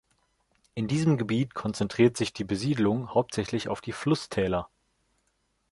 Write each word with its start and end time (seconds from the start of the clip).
In 0.73 0.87
diesem 0.87 1.15
Gebiet 1.15 1.53
konzentriert 1.53 2.17
sich 2.17 2.33
die 2.33 2.43
Besiedlung 2.43 3.13
hauptsächlich 3.13 3.67
auf 3.69 3.81
die 3.81 3.91
Flusstäler. 3.91 4.67